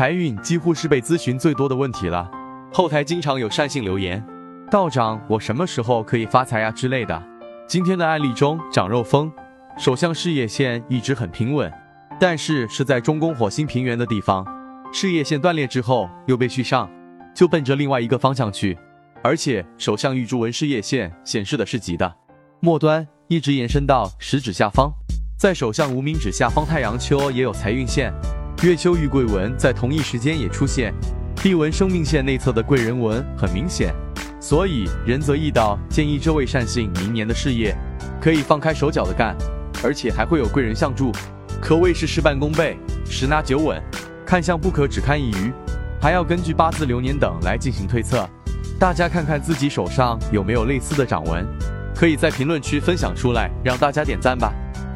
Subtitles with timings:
[0.00, 2.26] 财运几乎是被咨询最多的问题了。
[2.72, 4.24] 后台经常有善信留言
[4.72, 7.22] ：“道长，我什么时候可以发财呀？”之类的。
[7.68, 9.30] 今天的案例中，长肉风，
[9.76, 11.70] 手相事业线一直很平稳，
[12.18, 14.42] 但是是在中宫火星平原的地方，
[14.90, 16.90] 事业线断裂之后又被续上，
[17.34, 18.78] 就奔着另外一个方向去。
[19.22, 22.10] 而且手相玉珠纹事业线显示的是吉的，
[22.60, 24.90] 末端一直延伸到食指下方，
[25.38, 28.10] 在手相无名指下方太阳丘也有财运线，
[28.62, 30.92] 月丘玉贵纹在同一时间也出现，
[31.36, 33.94] 地纹生命线内侧的贵人纹很明显。
[34.38, 37.74] 所以仁泽易道建议这位善信明年的事业
[38.20, 39.34] 可以放开手脚的干，
[39.82, 41.10] 而且还会有贵人相助，
[41.58, 43.82] 可谓是事半功倍，十拿九稳。
[44.26, 45.52] 看相不可只看一隅，
[45.98, 48.28] 还要根据八字流年等来进行推测。
[48.78, 51.46] 大家看看自己手上有没有类似的掌纹，
[51.96, 54.52] 可以在评论区分享出来，让大家点赞吧。